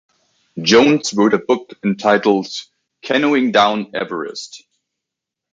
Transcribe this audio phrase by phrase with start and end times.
[0.59, 2.47] Jones wrote a book entitled
[3.03, 4.63] "Canoeing Down Everest".